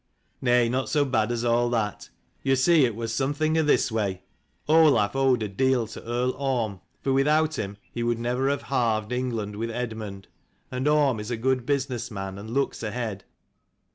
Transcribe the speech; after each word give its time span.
"Nay, 0.41 0.67
not 0.67 0.89
so 0.89 1.05
bad 1.05 1.31
as 1.31 1.45
all 1.45 1.69
that. 1.69 2.09
You 2.41 2.55
see 2.55 2.85
it 2.85 2.95
was 2.95 3.13
something 3.13 3.55
o' 3.55 3.61
this 3.61 3.91
way. 3.91 4.23
Olaf 4.67 5.15
owed 5.15 5.43
a 5.43 5.47
deal 5.47 5.85
to 5.85 6.03
Earl 6.03 6.31
Orm, 6.37 6.81
for 7.03 7.13
without 7.13 7.59
him 7.59 7.77
he 7.91 8.01
would 8.01 8.17
never 8.17 8.49
have 8.49 8.63
halved 8.63 9.11
England 9.11 9.57
with 9.57 9.69
Eadmund. 9.69 10.25
And 10.71 10.87
Orm 10.87 11.19
is 11.19 11.29
a 11.29 11.37
good 11.37 11.67
business 11.67 12.09
man, 12.09 12.39
and 12.39 12.49
looks 12.49 12.81
ahead. 12.81 13.25